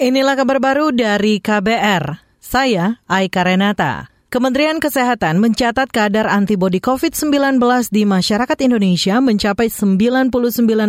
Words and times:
Inilah 0.00 0.32
kabar 0.32 0.64
baru 0.64 0.96
dari 0.96 1.44
KBR. 1.44 2.24
Saya 2.40 3.04
Aika 3.04 3.44
Renata. 3.44 4.08
Kementerian 4.32 4.80
Kesehatan 4.80 5.36
mencatat 5.44 5.92
kadar 5.92 6.24
antibodi 6.24 6.80
COVID-19 6.80 7.60
di 7.92 8.08
masyarakat 8.08 8.58
Indonesia 8.64 9.20
mencapai 9.20 9.68
99 9.68 10.32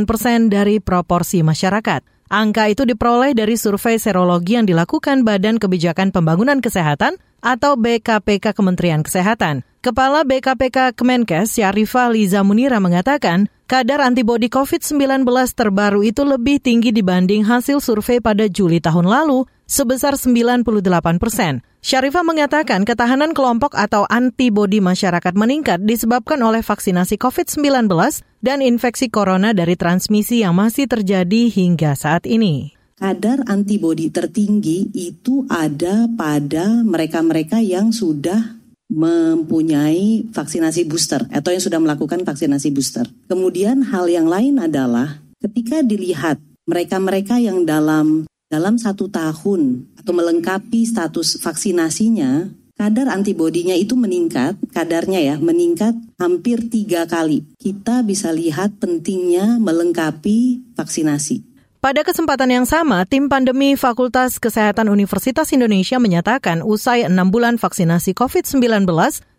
persen 0.07 0.47
dari 0.47 0.79
proporsi 0.79 1.43
masyarakat. 1.43 2.07
Angka 2.31 2.71
itu 2.71 2.87
diperoleh 2.87 3.35
dari 3.35 3.59
survei 3.59 3.99
serologi 3.99 4.55
yang 4.55 4.63
dilakukan 4.63 5.27
Badan 5.27 5.59
Kebijakan 5.59 6.15
Pembangunan 6.15 6.63
Kesehatan 6.63 7.19
atau 7.43 7.75
BKPK 7.75 8.55
Kementerian 8.55 9.03
Kesehatan. 9.03 9.67
Kepala 9.83 10.23
BKPK 10.23 10.95
Kemenkes 10.95 11.59
Syarifah 11.59 12.15
Liza 12.15 12.47
Munira 12.47 12.79
mengatakan, 12.79 13.51
kadar 13.71 14.03
antibodi 14.03 14.51
COVID-19 14.51 15.23
terbaru 15.55 16.03
itu 16.03 16.27
lebih 16.27 16.59
tinggi 16.59 16.91
dibanding 16.91 17.47
hasil 17.47 17.79
survei 17.79 18.19
pada 18.19 18.51
Juli 18.51 18.83
tahun 18.83 19.07
lalu 19.07 19.47
sebesar 19.63 20.19
98 20.19 20.67
persen. 21.15 21.63
Syarifah 21.79 22.27
mengatakan 22.27 22.83
ketahanan 22.83 23.31
kelompok 23.31 23.79
atau 23.79 24.03
antibodi 24.11 24.83
masyarakat 24.83 25.31
meningkat 25.39 25.87
disebabkan 25.87 26.43
oleh 26.43 26.59
vaksinasi 26.59 27.15
COVID-19 27.15 27.87
dan 28.43 28.59
infeksi 28.59 29.07
corona 29.07 29.55
dari 29.55 29.79
transmisi 29.79 30.43
yang 30.43 30.51
masih 30.51 30.91
terjadi 30.91 31.47
hingga 31.47 31.95
saat 31.95 32.27
ini 32.27 32.75
kadar 33.01 33.41
antibodi 33.49 34.13
tertinggi 34.13 34.93
itu 34.93 35.49
ada 35.49 36.05
pada 36.13 36.85
mereka-mereka 36.85 37.57
yang 37.57 37.89
sudah 37.89 38.60
mempunyai 38.91 40.27
vaksinasi 40.35 40.83
booster 40.83 41.23
atau 41.31 41.55
yang 41.55 41.63
sudah 41.63 41.79
melakukan 41.79 42.27
vaksinasi 42.27 42.75
booster. 42.75 43.07
Kemudian 43.31 43.87
hal 43.87 44.11
yang 44.11 44.27
lain 44.27 44.59
adalah 44.59 45.23
ketika 45.39 45.79
dilihat 45.79 46.37
mereka-mereka 46.67 47.39
yang 47.39 47.63
dalam 47.63 48.27
dalam 48.51 48.75
satu 48.75 49.07
tahun 49.07 49.87
atau 49.95 50.11
melengkapi 50.11 50.83
status 50.83 51.39
vaksinasinya, 51.39 52.51
kadar 52.75 53.07
antibodinya 53.07 53.71
itu 53.71 53.95
meningkat, 53.95 54.59
kadarnya 54.75 55.23
ya 55.23 55.35
meningkat 55.39 55.95
hampir 56.19 56.67
tiga 56.67 57.07
kali. 57.07 57.47
Kita 57.55 58.03
bisa 58.03 58.35
lihat 58.35 58.75
pentingnya 58.75 59.55
melengkapi 59.63 60.59
vaksinasi. 60.75 61.50
Pada 61.81 62.05
kesempatan 62.05 62.53
yang 62.53 62.69
sama, 62.69 63.09
tim 63.09 63.25
pandemi 63.25 63.73
Fakultas 63.73 64.37
Kesehatan 64.37 64.85
Universitas 64.85 65.49
Indonesia 65.49 65.97
menyatakan 65.97 66.61
usai 66.61 67.09
enam 67.09 67.33
bulan 67.33 67.57
vaksinasi 67.57 68.13
COVID-19, 68.13 68.85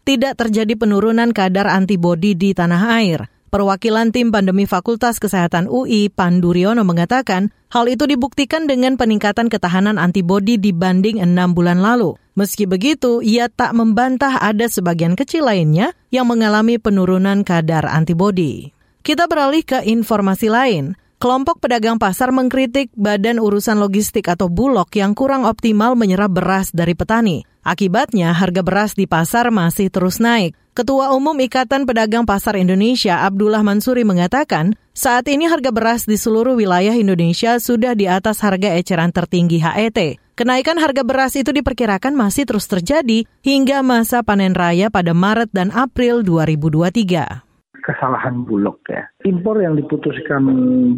tidak 0.02 0.34
terjadi 0.34 0.74
penurunan 0.74 1.30
kadar 1.30 1.70
antibodi 1.70 2.34
di 2.34 2.50
tanah 2.50 2.98
air. 2.98 3.30
Perwakilan 3.46 4.10
tim 4.10 4.34
pandemi 4.34 4.66
Fakultas 4.66 5.22
Kesehatan 5.22 5.70
UI, 5.70 6.10
Panduriono, 6.10 6.82
mengatakan 6.82 7.54
hal 7.70 7.86
itu 7.86 8.10
dibuktikan 8.10 8.66
dengan 8.66 8.98
peningkatan 8.98 9.46
ketahanan 9.46 9.94
antibodi 9.94 10.58
dibanding 10.58 11.22
enam 11.22 11.54
bulan 11.54 11.78
lalu. 11.78 12.18
Meski 12.34 12.66
begitu, 12.66 13.22
ia 13.22 13.54
tak 13.54 13.70
membantah 13.70 14.42
ada 14.42 14.66
sebagian 14.66 15.14
kecil 15.14 15.46
lainnya 15.46 15.94
yang 16.10 16.26
mengalami 16.26 16.82
penurunan 16.82 17.46
kadar 17.46 17.86
antibodi. 17.86 18.74
Kita 19.06 19.30
beralih 19.30 19.62
ke 19.62 19.86
informasi 19.86 20.50
lain. 20.50 20.98
Kelompok 21.22 21.62
pedagang 21.62 22.02
pasar 22.02 22.34
mengkritik 22.34 22.90
Badan 22.98 23.38
Urusan 23.38 23.78
Logistik 23.78 24.26
atau 24.26 24.50
Bulog 24.50 24.90
yang 24.90 25.14
kurang 25.14 25.46
optimal 25.46 25.94
menyerap 25.94 26.34
beras 26.34 26.74
dari 26.74 26.98
petani. 26.98 27.46
Akibatnya, 27.62 28.34
harga 28.34 28.66
beras 28.66 28.98
di 28.98 29.06
pasar 29.06 29.54
masih 29.54 29.86
terus 29.86 30.18
naik. 30.18 30.58
Ketua 30.74 31.14
Umum 31.14 31.38
Ikatan 31.38 31.86
Pedagang 31.86 32.26
Pasar 32.26 32.58
Indonesia, 32.58 33.22
Abdullah 33.22 33.62
Mansuri 33.62 34.02
mengatakan, 34.02 34.74
saat 34.98 35.30
ini 35.30 35.46
harga 35.46 35.70
beras 35.70 36.10
di 36.10 36.18
seluruh 36.18 36.58
wilayah 36.58 36.98
Indonesia 36.98 37.54
sudah 37.62 37.94
di 37.94 38.10
atas 38.10 38.42
harga 38.42 38.74
eceran 38.74 39.14
tertinggi 39.14 39.62
HET. 39.62 40.18
Kenaikan 40.34 40.82
harga 40.82 41.06
beras 41.06 41.38
itu 41.38 41.54
diperkirakan 41.54 42.18
masih 42.18 42.50
terus 42.50 42.66
terjadi 42.66 43.30
hingga 43.46 43.86
masa 43.86 44.26
panen 44.26 44.58
raya 44.58 44.90
pada 44.90 45.14
Maret 45.14 45.54
dan 45.54 45.70
April 45.70 46.26
2023 46.26 47.51
kesalahan 47.82 48.46
Bulog 48.46 48.78
ya. 48.88 49.04
Impor 49.26 49.58
yang 49.58 49.76
diputuskan 49.76 50.46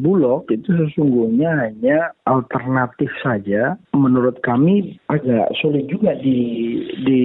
Bulog 0.05 0.47
itu 0.53 0.71
sesungguhnya 0.71 1.51
hanya 1.69 2.13
alternatif 2.29 3.11
saja. 3.25 3.81
Menurut 3.97 4.39
kami 4.45 5.01
agak 5.09 5.51
sulit 5.59 5.89
juga 5.89 6.15
di, 6.21 6.81
di 7.03 7.23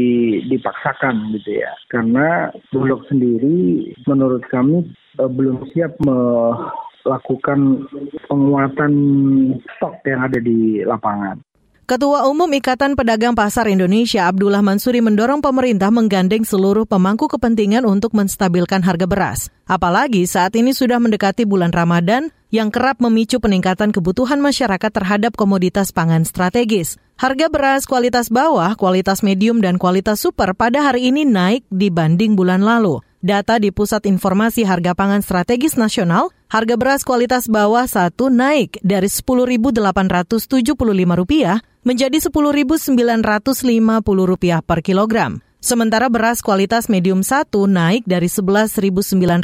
dipaksakan 0.47 1.35
gitu 1.37 1.59
ya. 1.59 1.71
Karena 1.91 2.49
Bulog 2.71 3.05
sendiri 3.11 3.91
menurut 4.07 4.43
kami 4.49 4.87
eh, 5.19 5.29
belum 5.29 5.67
siap 5.75 5.99
melakukan 6.01 7.85
penguatan 8.31 8.93
stok 9.77 9.99
yang 10.07 10.25
ada 10.25 10.39
di 10.39 10.81
lapangan. 10.87 11.39
Ketua 11.89 12.29
Umum 12.29 12.45
Ikatan 12.53 12.93
Pedagang 12.93 13.33
Pasar 13.33 13.65
Indonesia 13.65 14.29
Abdullah 14.29 14.61
Mansuri 14.61 15.01
mendorong 15.01 15.41
pemerintah 15.41 15.89
menggandeng 15.89 16.45
seluruh 16.45 16.85
pemangku 16.85 17.25
kepentingan 17.25 17.81
untuk 17.81 18.13
menstabilkan 18.13 18.85
harga 18.85 19.09
beras. 19.09 19.49
Apalagi 19.65 20.29
saat 20.29 20.53
ini 20.53 20.69
sudah 20.69 21.01
mendekati 21.01 21.49
bulan 21.49 21.73
Ramadan 21.73 22.29
yang 22.53 22.69
kerap 22.69 23.01
memicu 23.01 23.41
peningkatan 23.41 23.89
kebutuhan 23.89 24.37
masyarakat 24.37 24.91
terhadap 24.93 25.33
komoditas 25.33 25.89
pangan 25.89 26.29
strategis. 26.29 27.01
Harga 27.17 27.49
beras 27.49 27.89
kualitas 27.89 28.29
bawah, 28.29 28.77
kualitas 28.77 29.25
medium, 29.25 29.57
dan 29.57 29.81
kualitas 29.81 30.21
super 30.21 30.53
pada 30.53 30.85
hari 30.85 31.09
ini 31.09 31.25
naik 31.25 31.65
dibanding 31.73 32.37
bulan 32.37 32.61
lalu. 32.61 33.01
Data 33.19 33.57
di 33.57 33.73
Pusat 33.73 34.05
Informasi 34.05 34.61
Harga 34.61 34.93
Pangan 34.93 35.25
Strategis 35.25 35.73
Nasional, 35.73 36.29
harga 36.53 36.77
beras 36.79 37.01
kualitas 37.01 37.49
bawah 37.51 37.83
satu 37.83 38.29
naik 38.29 38.77
dari 38.79 39.09
Rp10.875 39.09 41.65
menjadi 41.83 42.19
Rp10.950 42.19 44.61
per 44.63 44.81
kilogram. 44.83 45.39
Sementara 45.59 46.07
beras 46.07 46.39
kualitas 46.39 46.87
medium 46.87 47.19
satu 47.19 47.67
naik 47.67 48.07
dari 48.07 48.31
Rp11.950 48.31 49.43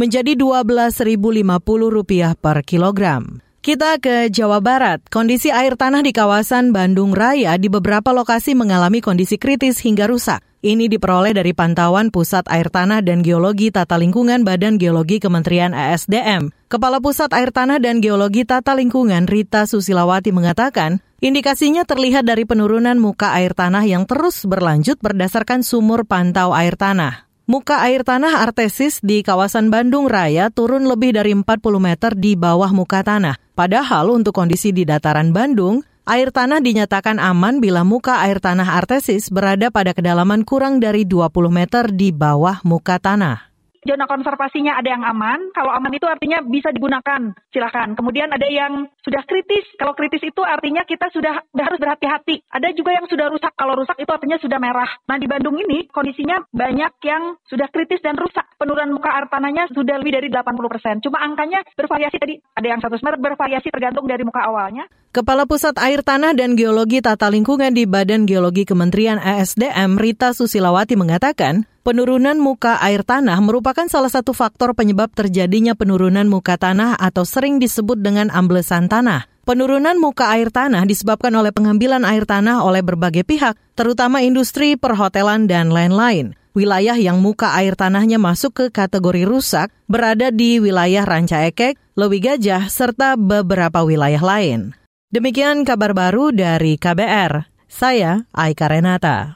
menjadi 0.00 0.32
Rp12.050 0.34 2.40
per 2.40 2.64
kilogram. 2.64 3.44
Kita 3.64 3.96
ke 3.96 4.28
Jawa 4.28 4.60
Barat. 4.60 5.00
Kondisi 5.08 5.48
air 5.48 5.72
tanah 5.72 6.04
di 6.04 6.12
kawasan 6.12 6.76
Bandung 6.76 7.16
Raya 7.16 7.56
di 7.56 7.72
beberapa 7.72 8.12
lokasi 8.12 8.52
mengalami 8.52 9.00
kondisi 9.00 9.40
kritis 9.40 9.80
hingga 9.80 10.04
rusak. 10.04 10.44
Ini 10.60 10.84
diperoleh 10.92 11.32
dari 11.32 11.56
pantauan 11.56 12.12
Pusat 12.12 12.52
Air 12.52 12.68
Tanah 12.68 13.00
dan 13.00 13.24
Geologi 13.24 13.72
Tata 13.72 13.96
Lingkungan 13.96 14.44
Badan 14.44 14.76
Geologi 14.76 15.16
Kementerian 15.16 15.72
ASDM. 15.72 16.52
Kepala 16.68 17.00
Pusat 17.00 17.32
Air 17.40 17.56
Tanah 17.56 17.80
dan 17.80 18.04
Geologi 18.04 18.44
Tata 18.44 18.76
Lingkungan 18.76 19.24
Rita 19.24 19.64
Susilawati 19.64 20.28
mengatakan, 20.28 21.00
indikasinya 21.24 21.88
terlihat 21.88 22.28
dari 22.28 22.44
penurunan 22.44 23.00
muka 23.00 23.32
air 23.32 23.56
tanah 23.56 23.88
yang 23.88 24.04
terus 24.04 24.44
berlanjut 24.44 25.00
berdasarkan 25.00 25.64
sumur 25.64 26.04
pantau 26.04 26.52
air 26.52 26.76
tanah. 26.76 27.32
Muka 27.44 27.84
air 27.84 28.08
tanah 28.08 28.40
artesis 28.40 29.04
di 29.04 29.20
kawasan 29.20 29.68
Bandung 29.68 30.08
Raya 30.08 30.48
turun 30.48 30.88
lebih 30.88 31.12
dari 31.12 31.36
40 31.36 31.44
meter 31.76 32.16
di 32.16 32.40
bawah 32.40 32.72
muka 32.72 33.04
tanah. 33.04 33.36
Padahal 33.52 34.08
untuk 34.16 34.32
kondisi 34.32 34.72
di 34.72 34.88
dataran 34.88 35.28
Bandung, 35.28 35.84
air 36.08 36.32
tanah 36.32 36.64
dinyatakan 36.64 37.20
aman 37.20 37.60
bila 37.60 37.84
muka 37.84 38.24
air 38.24 38.40
tanah 38.40 38.80
artesis 38.80 39.28
berada 39.28 39.68
pada 39.68 39.92
kedalaman 39.92 40.40
kurang 40.40 40.80
dari 40.80 41.04
20 41.04 41.28
meter 41.52 41.92
di 41.92 42.16
bawah 42.16 42.64
muka 42.64 42.96
tanah 42.96 43.53
zona 43.84 44.08
konservasinya 44.08 44.80
ada 44.80 44.88
yang 44.88 45.04
aman. 45.04 45.52
Kalau 45.52 45.70
aman 45.70 45.92
itu 45.92 46.08
artinya 46.08 46.40
bisa 46.40 46.72
digunakan, 46.72 47.32
silakan. 47.52 47.94
Kemudian 47.94 48.32
ada 48.32 48.48
yang 48.48 48.88
sudah 49.04 49.22
kritis. 49.28 49.64
Kalau 49.76 49.92
kritis 49.92 50.24
itu 50.24 50.42
artinya 50.42 50.82
kita 50.88 51.12
sudah 51.12 51.44
harus 51.52 51.78
berhati-hati. 51.78 52.42
Ada 52.50 52.72
juga 52.72 52.96
yang 52.96 53.06
sudah 53.06 53.28
rusak. 53.30 53.52
Kalau 53.54 53.76
rusak 53.76 53.96
itu 54.00 54.10
artinya 54.10 54.40
sudah 54.40 54.58
merah. 54.58 54.88
Nah 55.06 55.16
di 55.20 55.28
Bandung 55.28 55.56
ini 55.60 55.86
kondisinya 55.92 56.42
banyak 56.50 56.92
yang 57.04 57.36
sudah 57.46 57.68
kritis 57.68 58.00
dan 58.00 58.16
rusak. 58.16 58.44
Penurunan 58.56 58.96
muka 58.96 59.12
air 59.12 59.28
tanahnya 59.28 59.68
sudah 59.70 60.00
lebih 60.00 60.16
dari 60.16 60.28
80%. 60.32 61.04
Cuma 61.04 61.20
angkanya 61.20 61.60
bervariasi 61.76 62.16
tadi. 62.16 62.34
Ada 62.56 62.66
yang 62.66 62.80
100 62.80 63.04
meter 63.04 63.16
bervariasi 63.20 63.68
tergantung 63.68 64.08
dari 64.08 64.24
muka 64.24 64.42
awalnya. 64.48 64.88
Kepala 65.14 65.46
Pusat 65.46 65.78
Air 65.78 66.02
Tanah 66.02 66.34
dan 66.34 66.58
Geologi 66.58 66.98
Tata 66.98 67.30
Lingkungan 67.30 67.70
di 67.70 67.86
Badan 67.86 68.26
Geologi 68.26 68.66
Kementerian 68.66 69.22
ASDM 69.22 69.94
Rita 69.94 70.34
Susilawati 70.34 70.98
mengatakan, 70.98 71.70
penurunan 71.84 72.40
muka 72.40 72.80
air 72.80 73.04
tanah 73.04 73.36
merupakan 73.44 73.84
salah 73.86 74.08
satu 74.08 74.32
faktor 74.32 74.72
penyebab 74.72 75.12
terjadinya 75.12 75.76
penurunan 75.76 76.24
muka 76.26 76.56
tanah 76.56 76.96
atau 76.96 77.28
sering 77.28 77.60
disebut 77.60 78.00
dengan 78.00 78.32
amblesan 78.32 78.88
tanah. 78.88 79.28
Penurunan 79.44 80.00
muka 80.00 80.32
air 80.32 80.48
tanah 80.48 80.88
disebabkan 80.88 81.36
oleh 81.36 81.52
pengambilan 81.52 82.00
air 82.08 82.24
tanah 82.24 82.64
oleh 82.64 82.80
berbagai 82.80 83.28
pihak, 83.28 83.60
terutama 83.76 84.24
industri, 84.24 84.80
perhotelan, 84.80 85.44
dan 85.44 85.68
lain-lain. 85.68 86.32
Wilayah 86.56 86.96
yang 86.96 87.20
muka 87.20 87.52
air 87.52 87.76
tanahnya 87.76 88.16
masuk 88.16 88.56
ke 88.56 88.64
kategori 88.72 89.28
rusak 89.28 89.68
berada 89.84 90.32
di 90.32 90.56
wilayah 90.64 91.04
Ranca 91.04 91.44
Ekek, 91.44 91.76
Lewi 91.92 92.24
Gajah, 92.24 92.72
serta 92.72 93.20
beberapa 93.20 93.84
wilayah 93.84 94.24
lain. 94.24 94.72
Demikian 95.12 95.68
kabar 95.68 95.92
baru 95.92 96.32
dari 96.32 96.80
KBR. 96.80 97.52
Saya 97.68 98.24
Aika 98.32 98.70
Renata. 98.70 99.30